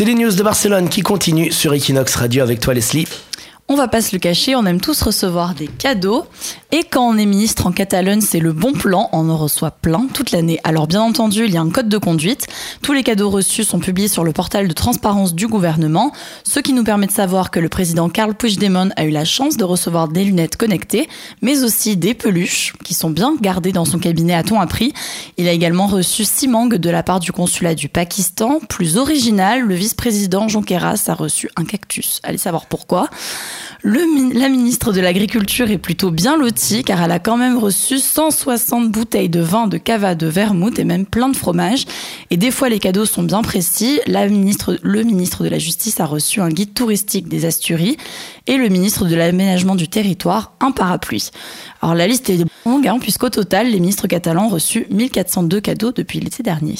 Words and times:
C'est 0.00 0.06
les 0.06 0.14
news 0.14 0.32
de 0.32 0.42
Barcelone 0.42 0.88
qui 0.88 1.02
continuent 1.02 1.50
sur 1.50 1.74
Equinox 1.74 2.14
Radio 2.14 2.42
avec 2.42 2.58
toi 2.58 2.72
Leslie. 2.72 3.06
On 3.72 3.76
va 3.76 3.86
pas 3.86 4.02
se 4.02 4.16
le 4.16 4.18
cacher, 4.18 4.56
on 4.56 4.66
aime 4.66 4.80
tous 4.80 5.00
recevoir 5.00 5.54
des 5.54 5.68
cadeaux. 5.68 6.24
Et 6.72 6.82
quand 6.82 7.06
on 7.06 7.16
est 7.16 7.24
ministre 7.24 7.68
en 7.68 7.70
Catalogne, 7.70 8.20
c'est 8.20 8.40
le 8.40 8.52
bon 8.52 8.72
plan, 8.72 9.08
on 9.12 9.28
en 9.28 9.36
reçoit 9.36 9.70
plein 9.70 10.08
toute 10.12 10.32
l'année. 10.32 10.58
Alors 10.64 10.88
bien 10.88 11.00
entendu, 11.02 11.44
il 11.44 11.54
y 11.54 11.56
a 11.56 11.60
un 11.60 11.70
code 11.70 11.88
de 11.88 11.96
conduite. 11.96 12.48
Tous 12.82 12.92
les 12.92 13.04
cadeaux 13.04 13.30
reçus 13.30 13.62
sont 13.62 13.78
publiés 13.78 14.08
sur 14.08 14.24
le 14.24 14.32
portail 14.32 14.66
de 14.66 14.72
transparence 14.72 15.36
du 15.36 15.46
gouvernement, 15.46 16.10
ce 16.42 16.58
qui 16.58 16.72
nous 16.72 16.82
permet 16.82 17.06
de 17.06 17.12
savoir 17.12 17.52
que 17.52 17.60
le 17.60 17.68
président 17.68 18.08
Karl 18.08 18.34
Puigdemont 18.34 18.90
a 18.96 19.04
eu 19.04 19.10
la 19.10 19.24
chance 19.24 19.56
de 19.56 19.62
recevoir 19.62 20.08
des 20.08 20.24
lunettes 20.24 20.56
connectées, 20.56 21.08
mais 21.40 21.62
aussi 21.62 21.96
des 21.96 22.14
peluches 22.14 22.72
qui 22.82 22.94
sont 22.94 23.10
bien 23.10 23.36
gardées 23.40 23.70
dans 23.70 23.84
son 23.84 24.00
cabinet 24.00 24.34
à 24.34 24.42
ton 24.42 24.60
appris. 24.60 24.92
Il 25.36 25.46
a 25.46 25.52
également 25.52 25.86
reçu 25.86 26.24
six 26.24 26.48
mangues 26.48 26.74
de 26.74 26.90
la 26.90 27.04
part 27.04 27.20
du 27.20 27.30
consulat 27.30 27.76
du 27.76 27.88
Pakistan. 27.88 28.58
Plus 28.68 28.96
original, 28.96 29.60
le 29.60 29.76
vice-président 29.76 30.48
Jonqueras 30.48 31.04
a 31.06 31.14
reçu 31.14 31.48
un 31.54 31.64
cactus. 31.64 32.18
Allez 32.24 32.36
savoir 32.36 32.66
pourquoi. 32.66 33.08
Le, 33.82 34.38
la 34.38 34.50
ministre 34.50 34.92
de 34.92 35.00
l'Agriculture 35.00 35.70
est 35.70 35.78
plutôt 35.78 36.10
bien 36.10 36.36
lotie 36.36 36.84
car 36.84 37.02
elle 37.02 37.12
a 37.12 37.18
quand 37.18 37.38
même 37.38 37.56
reçu 37.56 37.98
160 37.98 38.90
bouteilles 38.90 39.30
de 39.30 39.40
vin 39.40 39.68
de 39.68 39.78
cava 39.78 40.14
de 40.14 40.26
vermouth 40.26 40.78
et 40.78 40.84
même 40.84 41.06
plein 41.06 41.30
de 41.30 41.36
fromage. 41.36 41.86
Et 42.30 42.36
des 42.36 42.50
fois 42.50 42.68
les 42.68 42.78
cadeaux 42.78 43.06
sont 43.06 43.22
bien 43.22 43.42
précis. 43.42 43.98
La 44.06 44.28
ministre, 44.28 44.78
le 44.82 45.02
ministre 45.02 45.44
de 45.44 45.48
la 45.48 45.58
Justice 45.58 45.98
a 45.98 46.04
reçu 46.04 46.42
un 46.42 46.50
guide 46.50 46.74
touristique 46.74 47.26
des 47.28 47.46
Asturies 47.46 47.96
et 48.46 48.58
le 48.58 48.68
ministre 48.68 49.06
de 49.06 49.14
l'Aménagement 49.16 49.76
du 49.76 49.88
Territoire 49.88 50.52
un 50.60 50.72
parapluie. 50.72 51.30
Alors 51.80 51.94
la 51.94 52.06
liste 52.06 52.28
est 52.28 52.44
longue 52.66 52.86
hein, 52.86 52.98
puisqu'au 53.00 53.30
total 53.30 53.70
les 53.70 53.80
ministres 53.80 54.08
catalans 54.08 54.46
ont 54.46 54.50
reçu 54.50 54.86
1402 54.90 55.60
cadeaux 55.60 55.92
depuis 55.92 56.20
l'été 56.20 56.42
dernier. 56.42 56.76